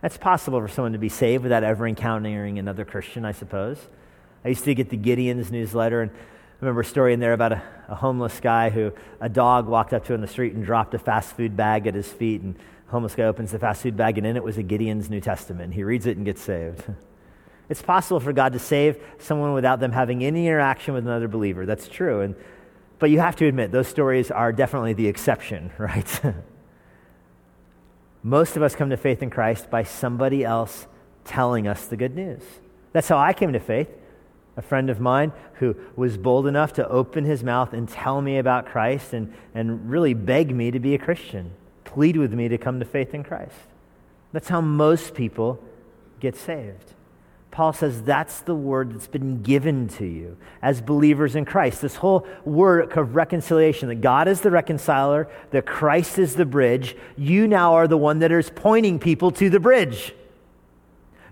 [0.00, 3.78] That's possible for someone to be saved without ever encountering another Christian, I suppose.
[4.44, 6.10] I used to get the Gideon's newsletter, and
[6.60, 10.04] remember a story in there about a, a homeless guy who a dog walked up
[10.06, 12.90] to in the street and dropped a fast food bag at his feet, and the
[12.90, 15.74] homeless guy opens the fast food bag, and in it was a Gideon's New Testament.
[15.74, 16.84] He reads it and gets saved.
[17.68, 21.64] It's possible for God to save someone without them having any interaction with another believer.
[21.64, 22.20] That's true.
[22.20, 22.34] And,
[22.98, 26.22] but you have to admit, those stories are definitely the exception, right?
[28.22, 30.86] Most of us come to faith in Christ by somebody else
[31.24, 32.42] telling us the good news.
[32.92, 33.88] That's how I came to faith.
[34.56, 38.38] A friend of mine who was bold enough to open his mouth and tell me
[38.38, 41.52] about Christ and, and really beg me to be a Christian,
[41.84, 43.56] plead with me to come to faith in Christ.
[44.32, 45.62] That's how most people
[46.20, 46.94] get saved.
[47.54, 51.80] Paul says that's the word that's been given to you as believers in Christ.
[51.80, 56.96] This whole work of reconciliation that God is the reconciler, that Christ is the bridge.
[57.16, 60.16] You now are the one that is pointing people to the bridge.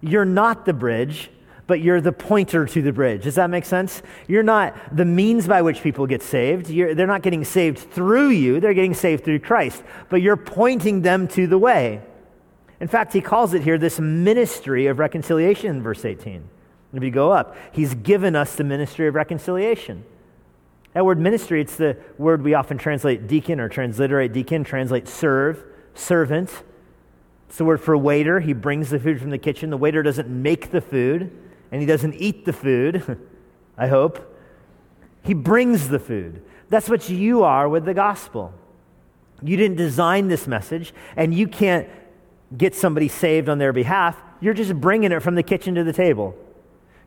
[0.01, 1.29] You're not the bridge,
[1.73, 3.23] but you're the pointer to the bridge.
[3.23, 4.03] Does that make sense?
[4.29, 6.69] You're not the means by which people get saved.
[6.69, 11.01] You're, they're not getting saved through you, they're getting saved through Christ, but you're pointing
[11.01, 12.03] them to the way.
[12.79, 16.47] In fact, he calls it here this ministry of reconciliation in verse 18.
[16.93, 20.05] If you go up, he's given us the ministry of reconciliation.
[20.93, 25.65] That word ministry, it's the word we often translate deacon or transliterate deacon, translate serve,
[25.95, 26.65] servant.
[27.49, 28.41] It's the word for waiter.
[28.41, 29.71] He brings the food from the kitchen.
[29.71, 31.31] The waiter doesn't make the food,
[31.73, 33.19] and he doesn't eat the food,
[33.79, 34.39] I hope.
[35.25, 36.43] He brings the food.
[36.69, 38.53] That's what you are with the gospel.
[39.43, 41.89] You didn't design this message, and you can't
[42.57, 44.17] get somebody saved on their behalf.
[44.41, 46.37] You're just bringing it from the kitchen to the table.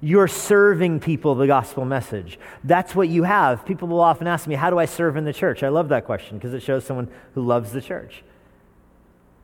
[0.02, 2.38] You're serving people the gospel message.
[2.64, 3.66] That's what you have.
[3.66, 5.64] People will often ask me, How do I serve in the church?
[5.64, 8.24] I love that question because it shows someone who loves the church.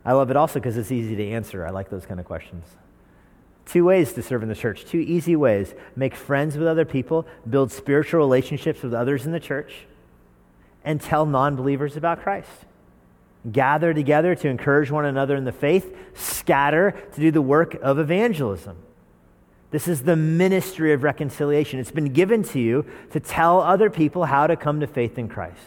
[0.03, 1.65] I love it also because it's easy to answer.
[1.65, 2.65] I like those kind of questions.
[3.71, 7.25] Two ways to serve in the church, two easy ways make friends with other people,
[7.49, 9.85] build spiritual relationships with others in the church,
[10.83, 12.65] and tell non believers about Christ
[13.49, 17.97] gather together to encourage one another in the faith, scatter to do the work of
[17.97, 18.77] evangelism.
[19.71, 21.79] This is the ministry of reconciliation.
[21.79, 25.29] It's been given to you to tell other people how to come to faith in
[25.29, 25.57] Christ.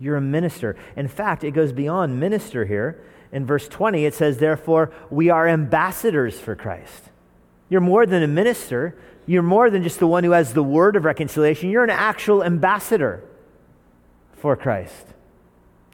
[0.00, 0.76] You're a minister.
[0.96, 3.00] In fact, it goes beyond minister here.
[3.32, 7.10] In verse 20, it says, Therefore, we are ambassadors for Christ.
[7.68, 8.94] You're more than a minister,
[9.26, 11.70] you're more than just the one who has the word of reconciliation.
[11.70, 13.24] You're an actual ambassador
[14.34, 15.06] for Christ.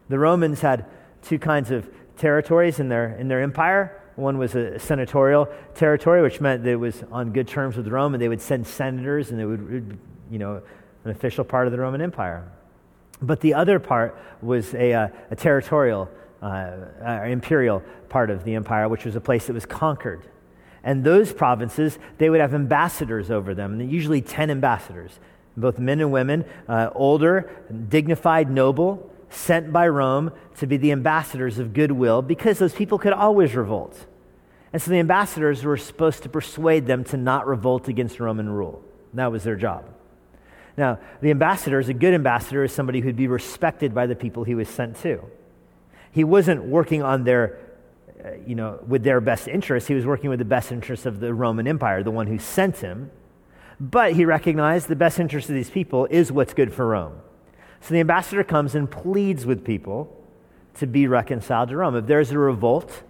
[0.09, 0.87] The Romans had
[1.23, 4.03] two kinds of territories in their, in their empire.
[4.17, 8.15] One was a senatorial territory, which meant that it was on good terms with Rome,
[8.15, 9.99] and they would send senators, and it would,
[10.31, 10.63] you know,
[11.05, 12.51] an official part of the Roman Empire.
[13.23, 16.09] But the other part was a, uh, a territorial,
[16.43, 16.71] uh,
[17.05, 20.23] uh, imperial part of the empire, which was a place that was conquered.
[20.85, 25.19] And those provinces, they would have ambassadors over them, usually 10 ambassadors,
[25.57, 27.51] both men and women, uh, older,
[27.89, 33.13] dignified, noble, sent by Rome to be the ambassadors of goodwill because those people could
[33.13, 34.07] always revolt.
[34.73, 38.83] And so the ambassadors were supposed to persuade them to not revolt against Roman rule.
[39.15, 39.87] That was their job.
[40.77, 44.45] Now, the ambassador, is a good ambassador, is somebody who'd be respected by the people
[44.45, 45.25] he was sent to.
[46.19, 47.61] He wasn't working on their,
[48.25, 49.87] uh, you know, with their best interests.
[49.87, 52.79] He was working with the best interests of the Roman Empire, the one who sent
[52.79, 53.13] him.
[53.79, 57.21] But he recognized the best interest of these people is what's good for Rome.
[57.81, 60.13] So the ambassador comes and pleads with people
[60.81, 61.95] to be reconciled to Rome.
[61.95, 63.05] If there's a revolt,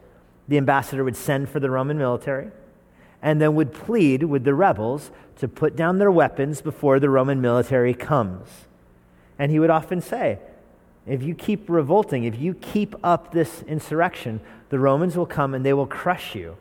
[0.46, 2.50] the ambassador would send for the Roman military
[3.22, 7.40] and then would plead with the rebels to put down their weapons before the Roman
[7.40, 8.66] military comes.
[9.38, 10.40] And he would often say,
[11.08, 15.64] if you keep revolting, if you keep up this insurrection, the Romans will come and
[15.64, 16.56] they will crush you.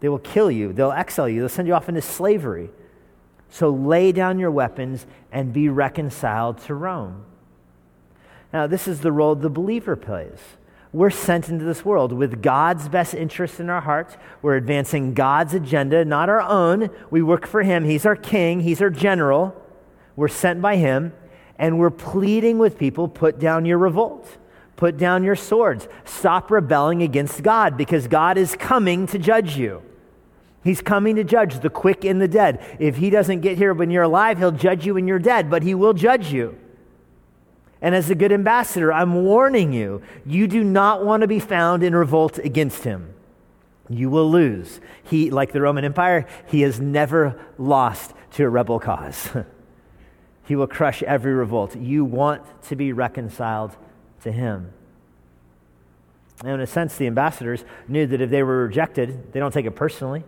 [0.00, 0.72] They will kill you.
[0.72, 1.40] They'll exile you.
[1.40, 2.70] They'll send you off into slavery.
[3.50, 7.24] So lay down your weapons and be reconciled to Rome.
[8.52, 10.38] Now, this is the role the believer plays.
[10.92, 14.16] We're sent into this world with God's best interests in our hearts.
[14.40, 16.88] We're advancing God's agenda, not our own.
[17.10, 17.84] We work for Him.
[17.84, 19.54] He's our king, He's our general.
[20.16, 21.12] We're sent by Him,
[21.58, 24.38] and we're pleading with people put down your revolt,
[24.76, 29.82] put down your swords, stop rebelling against God because God is coming to judge you.
[30.64, 32.64] He's coming to judge the quick and the dead.
[32.78, 35.62] If He doesn't get here when you're alive, He'll judge you when you're dead, but
[35.62, 36.58] He will judge you.
[37.80, 41.82] And as a good ambassador, I'm warning you, you do not want to be found
[41.82, 43.14] in revolt against him.
[43.88, 44.80] You will lose.
[45.04, 49.30] He, like the Roman Empire, he has never lost to a rebel cause.
[50.48, 51.76] he will crush every revolt.
[51.76, 53.76] You want to be reconciled
[54.22, 54.72] to him.
[56.40, 59.66] And in a sense, the ambassadors knew that if they were rejected, they don't take
[59.66, 60.24] it personally.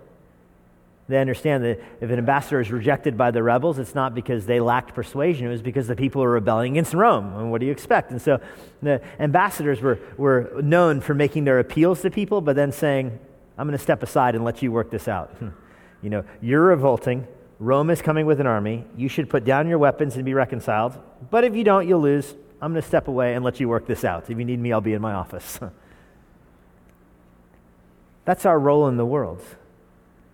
[1.09, 4.61] They understand that if an ambassador is rejected by the rebels, it's not because they
[4.61, 7.33] lacked persuasion, it was because the people were rebelling against Rome.
[7.39, 8.11] And what do you expect?
[8.11, 8.41] And so
[8.83, 13.19] the ambassadors were, were known for making their appeals to people, but then saying,
[13.57, 15.35] I'm going to step aside and let you work this out.
[16.03, 17.27] You know, you're revolting.
[17.61, 18.85] Rome is coming with an army.
[18.97, 20.99] You should put down your weapons and be reconciled.
[21.31, 22.35] But if you don't, you'll lose.
[22.63, 24.31] I'm going to step away and let you work this out.
[24.31, 25.61] If you need me, I'll be in my office.
[28.25, 29.43] That's our role in the world.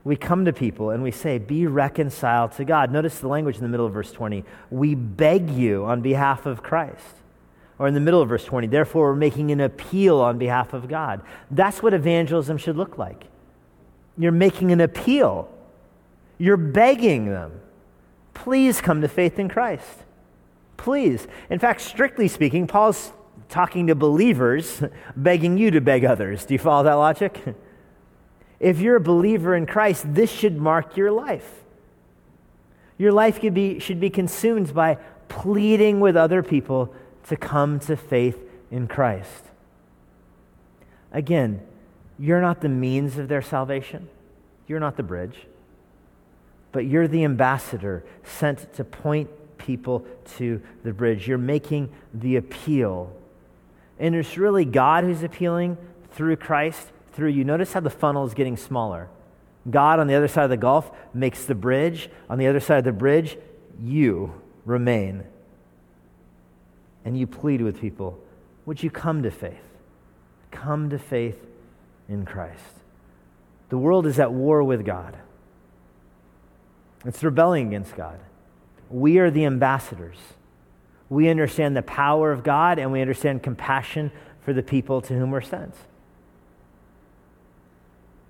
[0.04, 2.92] We come to people and we say, Be reconciled to God.
[2.92, 4.44] Notice the language in the middle of verse 20.
[4.70, 7.02] We beg you on behalf of Christ.
[7.78, 10.88] Or in the middle of verse 20, therefore, we're making an appeal on behalf of
[10.88, 11.22] God.
[11.50, 13.24] That's what evangelism should look like.
[14.16, 15.50] You're making an appeal
[16.38, 17.60] you're begging them,
[18.34, 20.04] please come to faith in Christ.
[20.76, 21.26] Please.
[21.48, 23.12] In fact, strictly speaking, Paul's
[23.48, 24.82] talking to believers,
[25.16, 26.44] begging you to beg others.
[26.44, 27.42] Do you follow that logic?
[28.58, 31.62] If you're a believer in Christ, this should mark your life.
[32.96, 34.94] Your life be, should be consumed by
[35.28, 36.94] pleading with other people
[37.28, 38.38] to come to faith
[38.70, 39.44] in Christ.
[41.12, 41.60] Again,
[42.18, 44.08] you're not the means of their salvation,
[44.66, 45.46] you're not the bridge
[46.76, 50.04] but you're the ambassador sent to point people
[50.36, 51.26] to the bridge.
[51.26, 53.16] You're making the appeal.
[53.98, 55.78] And it's really God who's appealing
[56.10, 57.44] through Christ, through you.
[57.44, 59.08] Notice how the funnel is getting smaller.
[59.70, 62.10] God on the other side of the gulf makes the bridge.
[62.28, 63.38] On the other side of the bridge,
[63.82, 64.34] you
[64.66, 65.24] remain.
[67.06, 68.22] And you plead with people
[68.66, 69.64] Would you come to faith?
[70.50, 71.42] Come to faith
[72.06, 72.60] in Christ.
[73.70, 75.16] The world is at war with God.
[77.06, 78.18] It's rebelling against God.
[78.90, 80.16] We are the ambassadors.
[81.08, 85.30] We understand the power of God and we understand compassion for the people to whom
[85.30, 85.74] we're sent.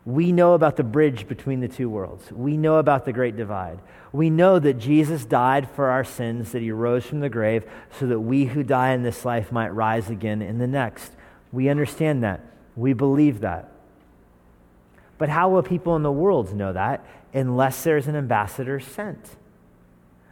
[0.05, 2.31] We know about the bridge between the two worlds.
[2.31, 3.81] We know about the great divide.
[4.13, 7.65] We know that Jesus died for our sins, that he rose from the grave,
[7.99, 11.13] so that we who die in this life might rise again in the next.
[11.51, 12.41] We understand that.
[12.77, 13.73] We believe that.
[15.19, 17.05] But how will people in the world know that
[17.37, 19.37] unless there's an ambassador sent?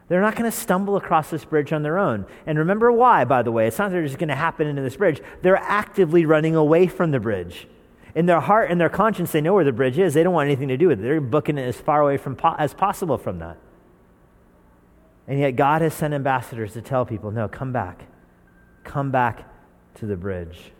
[0.08, 2.26] They're not going to stumble across this bridge on their own.
[2.46, 3.66] And remember why, by the way.
[3.66, 5.22] It's not that they're just going to happen into this bridge.
[5.42, 7.66] They're actively running away from the bridge.
[8.14, 10.14] In their heart and their conscience, they know where the bridge is.
[10.14, 11.02] They don't want anything to do with it.
[11.02, 13.56] They're booking it as far away from po- as possible from that.
[15.26, 18.04] And yet, God has sent ambassadors to tell people no, come back.
[18.84, 19.48] Come back
[19.96, 20.70] to the bridge.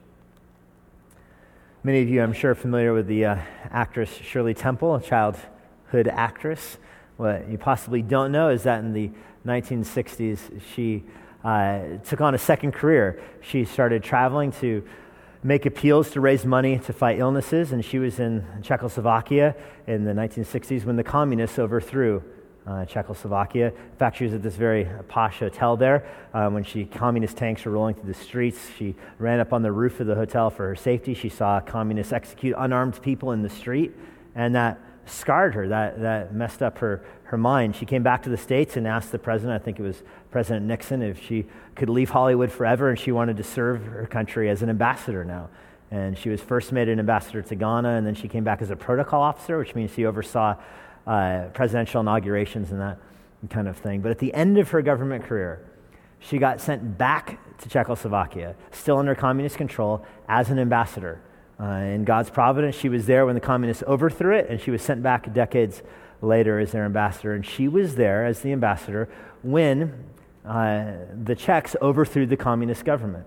[1.83, 3.37] Many of you, I'm sure, are familiar with the uh,
[3.71, 5.03] actress Shirley Temple, a
[5.85, 6.79] childhood actress.
[7.17, 9.11] What you possibly don't know is that in the
[9.47, 11.05] 1960s, she
[11.45, 13.23] uh, took on a second career.
[13.41, 14.83] She started traveling to
[15.43, 19.55] make appeals to raise money to fight illnesses, and she was in Czechoslovakia
[19.87, 22.23] in the 1960s when the communists overthrew
[22.67, 23.67] uh, Czechoslovakia.
[23.67, 26.07] In fact, she was at this very posh hotel there.
[26.33, 29.71] Uh, when she communist tanks were rolling through the streets, she ran up on the
[29.71, 31.13] roof of the hotel for her safety.
[31.13, 33.93] She saw communists execute unarmed people in the street,
[34.35, 35.69] and that scarred her.
[35.69, 37.77] That, that messed up her, her mind.
[37.77, 40.67] She came back to the States and asked the president, I think it was President
[40.67, 44.63] Nixon, if she could leave Hollywood forever, and she wanted to serve her country as
[44.63, 45.49] an ambassador now.
[45.91, 48.71] And she was first made an ambassador to Ghana, and then she came back as
[48.71, 50.57] a protocol officer, which means she oversaw
[51.07, 52.99] uh, presidential inaugurations and that
[53.51, 54.01] kind of thing.
[54.01, 55.61] But at the end of her government career,
[56.19, 61.21] she got sent back to Czechoslovakia, still under communist control, as an ambassador.
[61.61, 64.83] Uh, in God's providence, she was there when the communists overthrew it, and she was
[64.83, 65.83] sent back decades
[66.21, 67.35] later as their ambassador.
[67.35, 69.09] And she was there as the ambassador
[69.43, 70.05] when
[70.45, 70.93] uh,
[71.23, 73.27] the Czechs overthrew the communist government.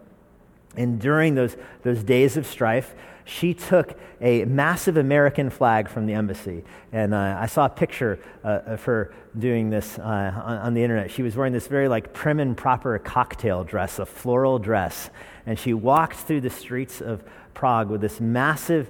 [0.75, 2.93] And during those, those days of strife,
[3.25, 6.63] she took a massive American flag from the embassy.
[6.91, 10.83] And uh, I saw a picture uh, of her doing this uh, on, on, the
[10.83, 11.11] internet.
[11.11, 15.09] She was wearing this very like prim and proper cocktail dress, a floral dress.
[15.45, 17.23] And she walked through the streets of
[17.57, 18.87] Prague with this massive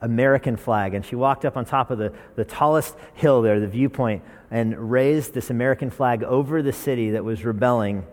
[0.00, 0.94] American flag.
[0.94, 4.90] And she walked up on top of the, the tallest hill there, the viewpoint, and
[4.92, 8.06] raised this American flag over the city that was rebelling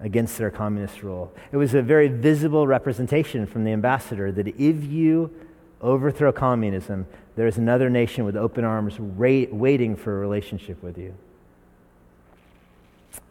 [0.00, 1.30] against their communist rule.
[1.52, 5.34] It was a very visible representation from the ambassador that if you
[5.82, 11.14] overthrow communism, there is another nation with open arms waiting for a relationship with you.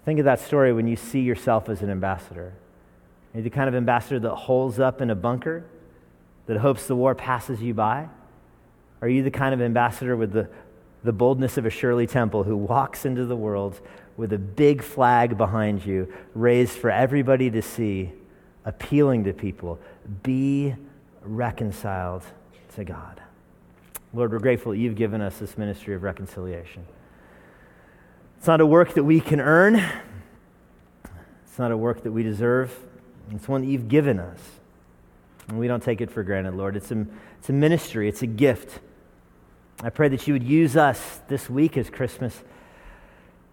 [0.06, 2.54] Think of that story when you see yourself as an ambassador.
[3.34, 5.64] Are you the kind of ambassador that holds up in a bunker,
[6.48, 8.08] that hopes the war passes you by?
[9.02, 10.50] Are you the kind of ambassador with the,
[11.04, 13.80] the boldness of a Shirley Temple who walks into the world
[14.18, 18.12] with a big flag behind you, raised for everybody to see,
[18.66, 19.80] appealing to people
[20.24, 20.76] be
[21.22, 22.24] reconciled
[22.76, 23.22] to God.
[24.14, 26.86] Lord, we're grateful that you've given us this ministry of reconciliation.
[28.40, 32.76] It's not a work that we can earn, it's not a work that we deserve.
[33.32, 34.40] It's one that you've given us.
[35.48, 36.76] And we don't take it for granted, Lord.
[36.76, 37.06] It's a,
[37.40, 38.80] it's a ministry, it's a gift.
[39.84, 42.42] I pray that you would use us this week as Christmas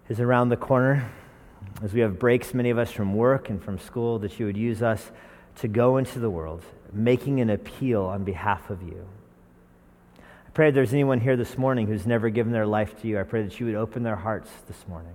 [0.09, 1.11] is around the corner,
[1.83, 4.57] as we have breaks, many of us from work and from school, that you would
[4.57, 5.11] use us
[5.57, 6.62] to go into the world,
[6.93, 9.07] making an appeal on behalf of you.
[10.18, 13.18] I pray if there's anyone here this morning who's never given their life to you,
[13.18, 15.14] I pray that you would open their hearts this morning.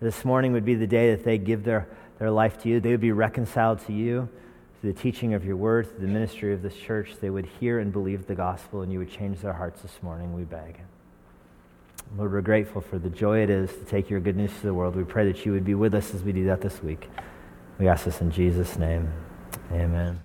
[0.00, 2.80] This morning would be the day that they give their, their life to you.
[2.80, 4.28] They would be reconciled to you
[4.80, 7.16] through the teaching of your word, through the ministry of this church.
[7.20, 10.34] They would hear and believe the gospel, and you would change their hearts this morning,
[10.34, 10.80] we beg.
[12.16, 14.74] Lord, we're grateful for the joy it is to take your good news to the
[14.74, 14.96] world.
[14.96, 17.08] We pray that you would be with us as we do that this week.
[17.78, 19.12] We ask this in Jesus' name.
[19.72, 20.20] Amen.